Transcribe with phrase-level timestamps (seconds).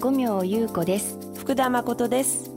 [0.00, 1.18] 五明優子です。
[1.34, 2.52] 福田誠です。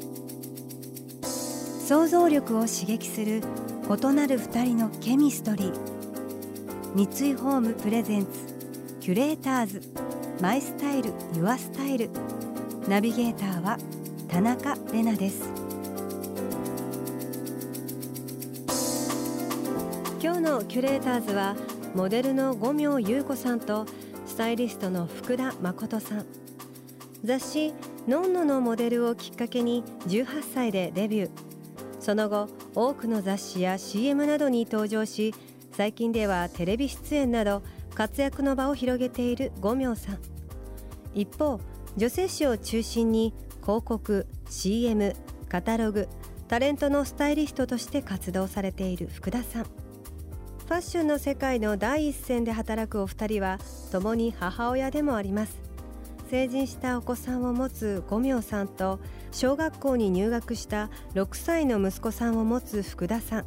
[1.87, 3.41] 想像力を刺激する
[3.89, 5.73] 異なる二人のケミストリー。
[6.93, 8.29] 三井ホームプレゼンツ
[8.99, 9.81] キュレーターズ。
[10.39, 12.11] マイスタイルユアスタイル。
[12.87, 13.79] ナビゲーターは
[14.27, 15.49] 田中れなです。
[20.21, 21.55] 今日のキュレーターズは
[21.95, 23.87] モデルの五明優子さんと
[24.27, 26.40] スタイリストの福田誠さん
[27.23, 27.73] 雑誌
[28.07, 31.29] 「のんの」のモデルをきっかけに18歳でデビュー。
[31.99, 35.35] その後多くの雑誌や CM などに登場し
[35.71, 37.62] 最近ではテレビ出演など
[37.93, 40.20] 活躍の場を広げている五明さん。
[41.13, 41.60] 一方
[41.98, 45.13] 女性誌を中心に広告 CM
[45.48, 46.07] カタログ
[46.48, 49.63] タレントのスタイリストとして活動されている福田さん。
[49.63, 53.60] ファッションの世界の第一線で働くお二人は
[53.91, 55.70] 共に母親でもあります。
[56.32, 59.01] 成人したお子さんを持つ五明さんと
[59.34, 63.46] 小学校に入学した6歳の息子さんを持つ福田さん。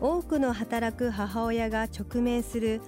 [0.00, 2.80] 多くの働く母親が直面する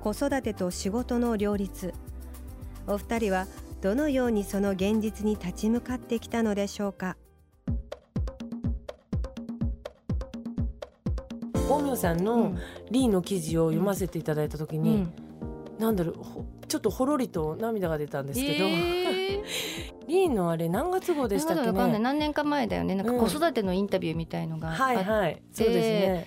[0.00, 1.94] 子育てと仕事の両立。
[2.88, 3.46] お二人は
[3.80, 7.16] どのようにその現実に立ち向かってきたのでしょうか？
[11.68, 12.56] 大名さんの
[12.90, 15.12] リーの記事を読ませていただいた時に、うん。
[15.78, 19.42] なんだろうちょっとほろりと涙が出たんですけど、えー、
[20.08, 21.98] リーのあれ何月号でしたっけね。
[21.98, 22.94] 何年か前だよね。
[22.94, 25.42] なんか子育てのインタビューみたいのがあって、うん、はいはい。
[25.52, 26.26] そうですね。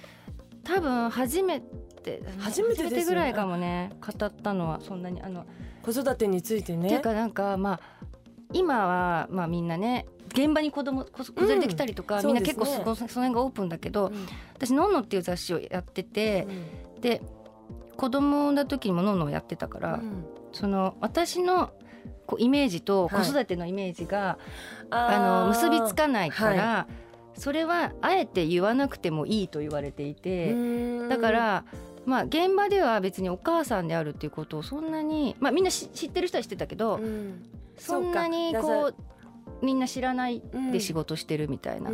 [0.63, 3.89] 多分初めて初めて、ね、ぐらいかもね。
[3.99, 5.45] 語ったのはそんなにあの
[5.81, 6.85] 子育てについてね。
[6.85, 7.79] っていうかなんかまあ
[8.53, 16.45] 今はまあみんなね現場に子供子連れてきたりとか、うん、みんな結構そ,、ね、その辺がオープンだけど、うん、私「のんの」っていう雑誌をやってて、
[16.95, 17.23] うん、で
[17.95, 21.73] 子供の時にものんのをやってたから、うん、その私の
[22.25, 24.39] こうイメージと子育てのイメージが、
[24.89, 26.87] はい、あの結びつかないから、は
[27.35, 30.55] い、それはあえて言わなくてもいいと言われていて
[31.09, 31.65] だから
[32.05, 37.43] まあ現場では別にお母さんであるっていうことをそんなに、まあ、みんな知ってる人は知ってたけど、うん、
[37.77, 38.95] そんなにこう
[39.61, 41.91] みんな知らないで仕事してるみたいな。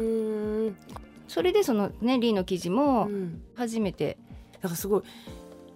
[1.27, 3.09] それでそのねリーの記事も
[3.55, 4.17] 初めて、
[4.55, 5.03] だからすごい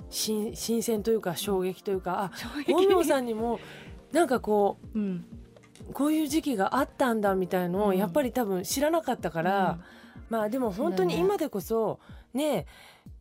[0.09, 2.31] 新新鮮というか衝撃というかあ
[2.67, 3.59] 本能さんにも
[4.11, 5.25] なんかこう、うん、
[5.93, 9.79] こういう時期があったんだみたいのをやっぱり多分知らなかったから、
[10.15, 11.99] うん、まあでも本当に今でこそ
[12.33, 12.65] ね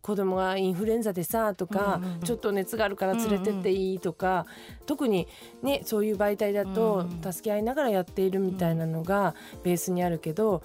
[0.01, 4.39] 子供がインフルエンザでさとか、うん、ちょっと熱があるから連れてっていいとか、うん
[4.81, 5.27] うん、特に
[5.63, 10.63] ねそういう媒体だと助け合いながらやっているみたいなのがベースにあるけど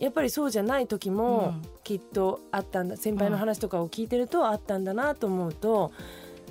[0.00, 5.92] やっぱりそうじゃない時もきっとあったんだ、先輩の話とかを聞いてるとあったんだなと思うと。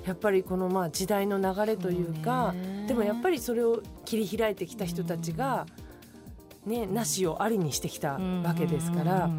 [0.06, 2.54] やっぱりこのまあ時代の流れというか
[2.86, 5.66] でもやっぱりそれを切り開いてきた人たちが、
[6.64, 9.30] ね、なしをありにしてきたわけですから。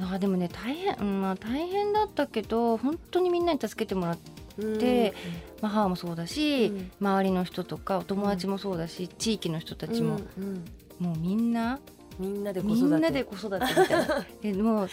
[0.00, 4.18] あでもね大変、まあ、大変だったけど本当にみんなに助けてもらっ
[4.78, 5.14] て、
[5.60, 10.64] まあ、母もそうだし、うん、周りの人とかお友達もそうだし、うん、地域の人たちも、うん、
[10.98, 11.78] もうみんな
[12.18, 12.84] みんなで子育て。
[12.84, 14.26] みんなで子育てみたいな。
[14.42, 14.88] えもう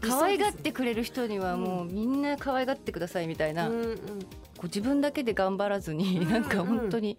[0.00, 4.02] 可愛がってくれる人にはもうみんな可愛がってくださいみたいな、うんうん、こ
[4.62, 7.18] う自分だけで頑張らずに、なんか本当に。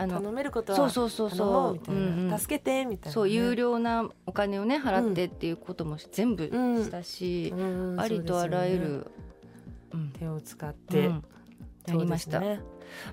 [0.00, 9.06] あの頼めることはそうそうそうそう、うんうん、助けてみたいな、ね、そう有料なお金をね払ってっていうことも全部したし、うんうん、ありとあらゆる、
[9.92, 11.10] ね、手を使って、
[11.90, 12.40] やりました。
[12.40, 12.60] ね、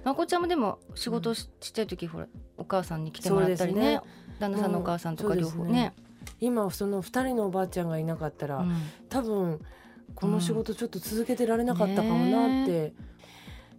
[0.03, 2.27] まこちゃんもでも仕事し,、ちっちゃい時ほら
[2.57, 4.01] お母さんに来てもらったりね。
[4.39, 5.93] 旦那さんのお母さんとか両方ね、ね、
[6.41, 8.75] 今その2人のおばあちゃんがいなかったら、うん、
[9.09, 9.61] 多分
[10.13, 12.93] この仕事ちょっと続けてられなかったかもなって、うん。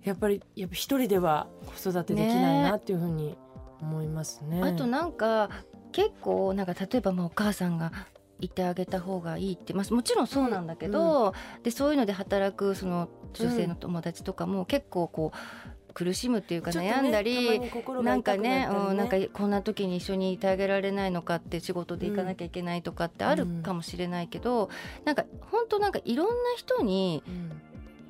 [0.04, 3.37] やっぱりやっぱ一人では子育てできないなっていうふうに
[3.81, 4.60] 思いますね。
[4.60, 4.69] ね。
[4.69, 5.50] あとなんか
[5.93, 7.93] 結構なんか例えばまあお母さんが
[8.40, 17.72] いてあげた方がいいって、まあ、もちろんそうなんだけど、うん、でそういうので働くその女性の友達とかも結構こう苦しむっていうか悩んだり、ね、
[18.02, 24.70] なんかね、うん、なんかこんな時に一緒にいてあげられないのかって仕事で行かなきゃいけないとかってあるかもしれないけど、うん、
[25.06, 27.22] なんか本当なんかいろんな人に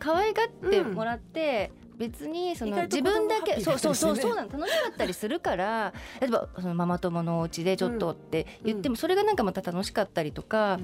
[0.00, 10.78] 可愛がってもらって、別にその自分だけそうそうそうそうなの楽しかったりするから 例えばそのママ友のお家でちょっとって言ってもそれがなんかまた楽しかったりとか。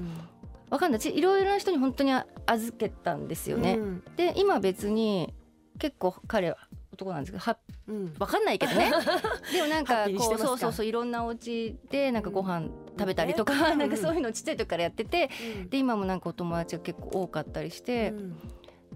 [0.69, 1.01] わかんない。
[1.15, 2.11] いろいろな人に本当に
[2.47, 3.77] 預けたんですよね。
[4.15, 5.31] で今別に
[5.77, 6.57] 結構彼は
[6.93, 7.57] 男なんですけどは、
[7.87, 8.91] うん、分かんないけどね。
[9.51, 18.37] でもなんかこうそうそうそういろんなお家でなんかご飯食べたりとか、うん、 なんかそういうのちっちゃい時からやってて、うん、で今もなんかお友達が結構多かったりして、うん、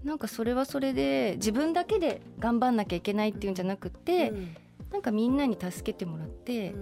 [0.08, 4.56] なんかそれはそれで自分だけで頑張んなきゃいけないっていうんじゃなくて、うん、
[4.90, 6.74] なんかみんなに助けてもらって。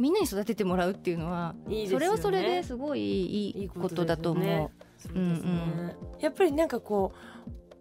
[0.00, 4.44] みんなに育ててもらうっていうのは、ね、それはそれですごいいいことだと思う。
[4.44, 4.70] いいね、
[5.12, 7.12] うんうん、やっぱりなんかこ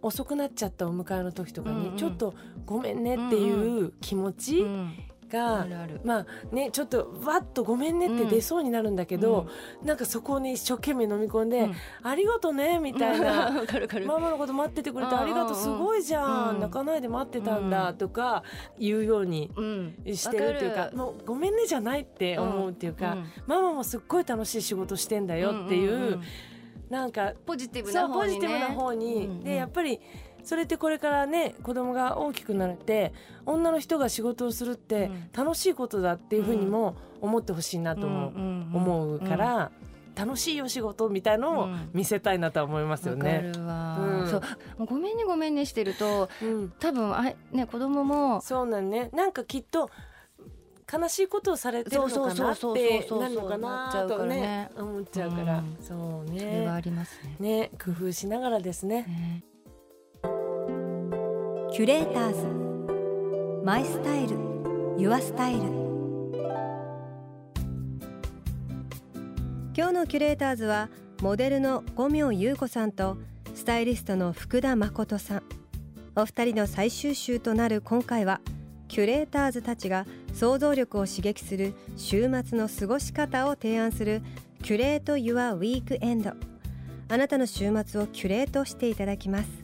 [0.02, 2.34] う遅くなっちゃったお迎えの時とかに、ちょっと
[2.66, 4.66] ごめんねっていう気持ち
[5.30, 5.68] が、
[6.04, 9.48] まあねちょっとわっとごめんねって出そうになるんだけど、
[9.84, 11.70] なんかそこに一生懸命飲み込んで、
[12.04, 13.52] ありがとねみたいな
[14.06, 18.44] ママのこと待っててくれてありがとうすごいじゃん、泣かないで待ってたんだとか
[18.80, 19.52] 言うように
[20.06, 26.20] してるっていうか、もうごめんねじゃないって思うっていうか、ママもすっごい楽しい仕事してんだよっていう。
[26.90, 30.00] なんかポジティブな方に、ね、ポジティブな方に、うんうん、でやっぱり
[30.48, 33.14] それってこれからね子供が大きくなって
[33.46, 39.72] 女の人が仕事をするって楽しいことだっていうふうにも思ってほしいなとも思うから。
[40.16, 43.52] 楽しいお仕事みたいのを見せたいなと思いますよね。
[43.56, 44.42] うん、そう。
[44.88, 49.12] ごめんねごめんねしてると、うん、多分あね子供もそうなんね。
[49.14, 49.92] なんかきっと
[50.92, 56.40] 悲しいことをされてるのかなってなるのかなとね思っちゃうから、そうね。
[56.40, 57.36] それはありますね。
[57.40, 59.44] ね工夫しながらですね
[61.72, 63.64] キュレーターズ。
[63.64, 64.38] マイスタイル。
[64.98, 65.60] ユアスタイル。
[69.76, 70.90] 今日のキュレーターズは
[71.22, 73.18] モデルの五明優子さんと
[73.54, 75.44] スタイリストの福田誠さん。
[76.16, 78.42] お二人の最終週となる今回は
[78.88, 84.22] キュレーターズたちが想像力を刺激する週末の過ごし方を提案する
[84.64, 86.32] キュレート・ユア・ウィークエンド。
[87.10, 89.57] あなたの週末をキュレートしていただきます。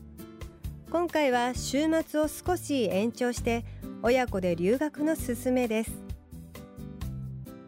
[0.93, 3.65] 今回は週末を少し延長して
[4.03, 5.91] 親子で留学のすすめです。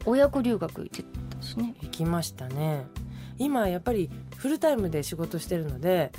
[0.06, 1.04] 親子留学行って
[1.36, 1.74] たしね。
[1.81, 2.86] 行きましたね。
[3.39, 6.12] 今やっぱりフルタイムで仕事してるので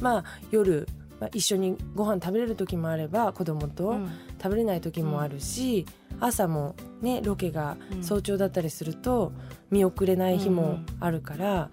[0.00, 0.86] まあ夜
[1.18, 3.96] まあ、一緒にご飯食べれる時もあれば子供と
[4.40, 9.32] 食べれない時もあるし、うん、朝もねロケが早朝だったりすると
[9.70, 11.70] 見送れない日もあるから、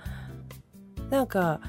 [0.98, 1.62] うん、なんか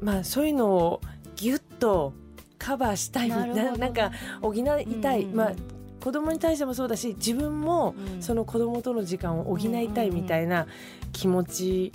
[0.00, 1.00] まあそういうのを
[1.42, 2.12] ギュッと
[2.56, 3.28] カバーしたい。
[3.28, 5.52] ななんか補いたい、うんうん、まあ
[6.00, 10.68] 子供に対してもそうだし自分もその子供との時間を補いたいみたいな
[11.12, 11.92] 気持ち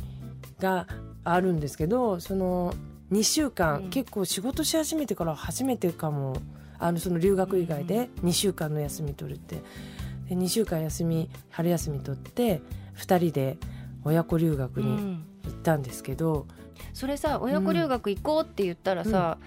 [0.60, 0.86] が
[1.24, 2.74] あるんですけどその
[3.12, 6.36] 2週間、うん、結構仕事し始めてから初めてかも。
[6.80, 9.56] あのその留学以外で2週間の休み取るって。
[10.30, 12.62] で2週間休み春休み取って
[12.98, 13.58] 2人で
[14.04, 16.48] 親子留学に行ったんですけど、うん、
[16.94, 19.38] それさ親子留学行こうって言ったらさ、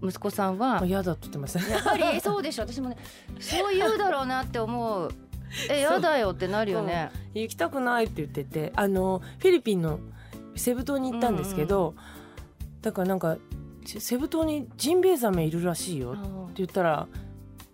[0.00, 2.62] うん、息子さんは嫌だって言ってましたやっぱり そうでしょ。
[2.62, 2.96] 私もね
[3.40, 5.10] そう言うだろうなって思う。
[5.70, 7.10] え嫌だよってなるよね。
[7.34, 10.00] 行きたくないって言っててあのフィリピンの
[10.56, 12.82] セブ島に行ったんですけど、うんうん。
[12.82, 13.36] だからなんか
[13.86, 16.16] セブ島にジンベエザメいるらしいよっ
[16.48, 17.06] て言ったら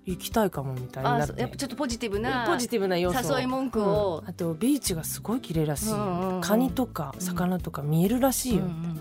[0.04, 3.38] 行きたいかもみたいになってやっぱちょっとポジティブなポジティブな要素。
[3.38, 9.00] 誘い文句を、うん、あとビーチがすごい綺麗らしい、うんうん、カニとか魚とか見えるらしいよ、うんうん、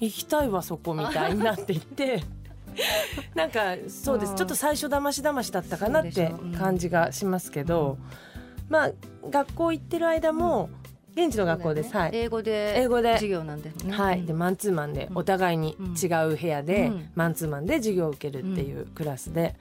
[0.00, 2.22] 行きたいわそこみたいになっていって。
[3.34, 7.98] なんかそうです、ちょっと最初だましだましだったかなって感じがしますけど、
[8.68, 8.92] まあ
[9.28, 10.70] 学校行ってる間も、
[11.14, 13.14] 現地の学校です、はい、英語で英語で。
[13.14, 13.92] 授業なんですね。
[13.92, 14.24] はい。
[14.24, 19.56] でマンツーマンでお互いに違う部屋で、マンツーマンで授業を受けるっていうクラスで、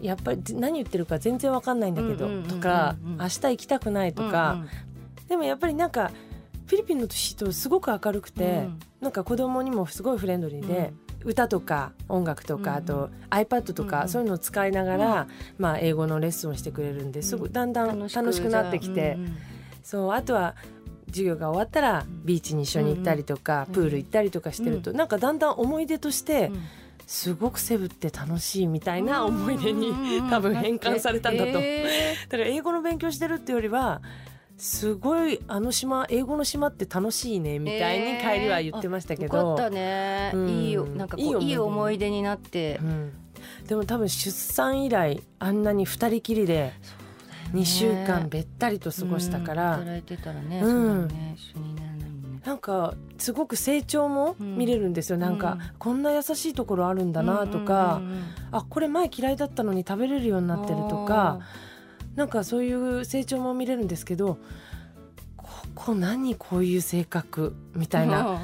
[0.00, 4.64] やっぱり何言ってるか全然わかんないんだけど、とか、明日行きたくないとか、
[5.28, 6.10] でもやっぱりなんか
[6.68, 10.92] フィリピンの人すごく明るくて、うん、なんか子供にもすごいフレンドリーで、
[11.24, 15.26] 歌とか音楽とか、あと iPad とか、そういうのを使いながら、
[15.56, 19.16] まあ、英語のレッスンをしてくれるんですごいだんだん楽しくなってきて、
[19.82, 20.56] そうあとは
[21.06, 26.52] 授業が終わったらビーチに一緒に行ったりとか、プール行ったりとかしてると、なんかだんだん思い出として、
[27.08, 31.62] すごくセブって楽しいみたいな思い出に多分変換されたんだと、だか
[32.36, 34.02] ら英語の勉強してるってよりは
[34.58, 42.18] すごいあの島英語の島って楽しいねみたいに帰りは言ってましたけど、よかったね、うん、いいなんかいい思い出に。
[42.22, 43.12] なって、うん、
[43.66, 46.74] でも多分出産以来あんなに二人きりで
[47.54, 50.72] 2週間べったりと過ごしたから、働いてたらね,、う
[51.06, 51.36] ん、ね。
[51.38, 51.87] 一緒にね
[52.48, 58.00] なんかすごく成長も見れるんですよ、うん、なんか、こんな優しいところあるんだなとか、
[58.50, 61.40] あこれ前嫌いだったのに食べれるようになってるとか
[62.16, 64.38] なんかそういう成長も見れるんですけど
[65.36, 68.40] ここ何こういう性格みたいな、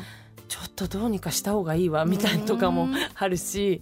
[0.49, 3.81] ちょっとどうにかした方がいいわみたいなとかもあるし。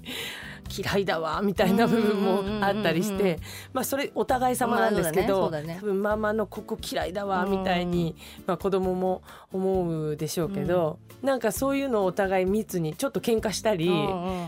[0.76, 3.38] 嫌いだわみたいな部分もあったりして、
[3.72, 13.90] まあ、それお互い様なんですけど、ねね、多分ママのここ嫌いだわみたいに、まあ、子供も思うでしょうけど、うん、なんかそういうのをお互い密にちょっと喧嘩したり、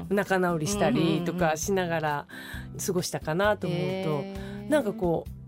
[0.08, 2.26] 仲直りしたりとかしながら
[2.84, 5.44] 過ごしたかなと思うと、えー、なんかこう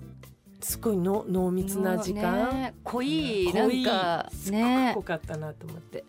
[0.65, 3.83] すごいの濃密な時間、ね、濃い濃い。
[3.85, 6.05] なんかね濃かったなと思って。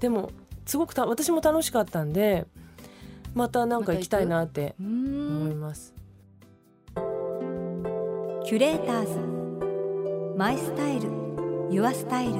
[0.00, 0.30] でも
[0.66, 2.46] すごくた私も楽しかったんで
[3.34, 5.94] またなんか行きたいなって思います。
[8.44, 10.36] キュレーターズ。
[10.36, 11.08] マイスタイル。
[11.70, 12.34] ユアスタイル。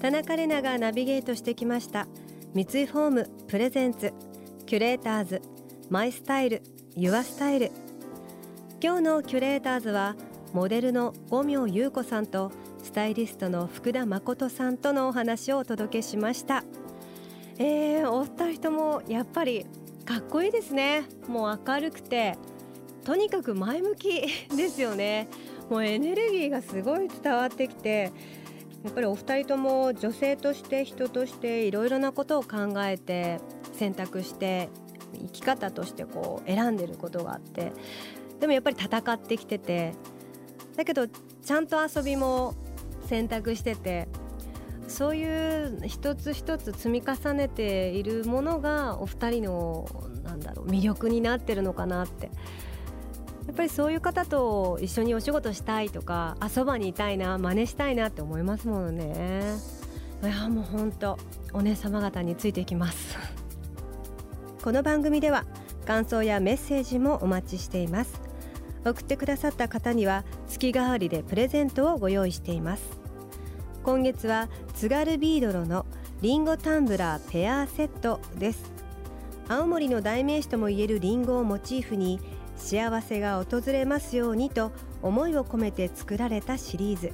[0.00, 2.06] 田中れながナビゲートしてきました。
[2.54, 4.14] 三井ホーム presents。
[4.64, 5.42] キュレーターズ。
[5.90, 6.62] My style。Your
[6.94, 7.70] style
[8.78, 10.16] 今日のキュレーターズは
[10.52, 12.52] モデルの五明祐子さんと
[12.82, 16.62] スタイリストの福田麻琴さんとのお話をお届けしました。
[17.58, 19.64] えー、お二人ともやっぱり
[20.04, 21.04] かっこいいですね。
[21.26, 22.36] もう明るくて
[23.02, 25.28] とにかく前向きですよね。
[25.70, 28.12] もうエネルギーがすごい伝わってきて
[28.84, 33.40] やっぱりお二人とも女性として人としていろいろなことを考えて
[33.72, 34.68] 選択して
[35.14, 37.72] 生き方としてこう選んでることがあって
[38.40, 39.94] でもやっぱり戦ってきてて。
[40.76, 42.54] だけどちゃんと遊びも
[43.06, 44.08] 選択してて。
[44.88, 49.88] そういう一つ一つ積み重ねているものがお二人の
[50.22, 52.30] なんだろう魅力になってるのかなって。
[53.46, 59.54] やっぱりそういう方と一緒にお仕事したいとか遊ばにいたいな真似したいなって思いますものね。
[60.22, 61.18] いやもう本当
[61.52, 63.16] お姉様方についていきます。
[64.62, 65.44] この番組では
[65.86, 68.25] 感想やメッセージもお待ちしています。
[68.90, 72.82] 送ってくださった方には月替わりでプレゼントをご用意しています。
[73.82, 75.86] 今月は津軽ビードロの
[76.22, 78.72] リンゴタンブラーペアセットです。
[79.48, 82.20] 青森の代名詞ともいえるリンゴをモチーフに
[82.56, 87.12] 幸せが訪れますようにと思いを込めて作られたシリーズ。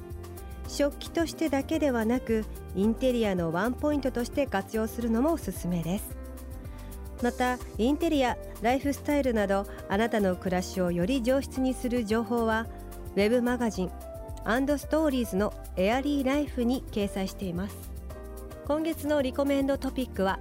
[0.67, 6.22] 食器としてだけではなくインテリアのワンポイントとして活用するのもおすすめです。
[7.23, 12.67] またインテリアライフスタイルなどあなたの暮らしをより上質にする情報は
[13.15, 17.77] ウェブマガジンストーリーズのエアリーライフに掲載しています。
[18.65, 20.37] 今月のリコメンドトピックは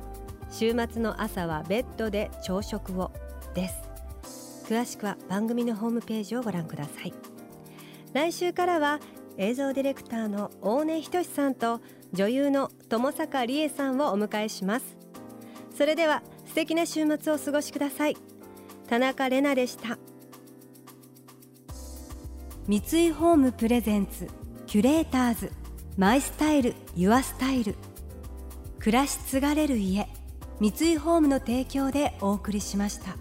[0.51, 3.12] 週末の朝はベッドで朝食を
[3.55, 3.77] です。
[4.65, 7.15] 詳しくは番組のホームページをご覧ください。
[8.12, 8.99] 来週からは
[9.39, 11.81] 映像ディレクターの大根仁さんと
[12.12, 14.97] 女優の友坂理恵さんをお迎えします。
[15.77, 16.23] それでは
[16.53, 18.17] 素敵な週末をお過ごしください。
[18.87, 19.99] 田中れなでした。
[22.69, 24.29] 三井ホームプレゼンツ
[24.67, 25.51] キュレーターズ
[25.97, 27.75] マイスタイルユアスタイル。
[28.81, 30.07] 暮らし継がれる家
[30.61, 33.17] 三井ホームの提供でお送りしました。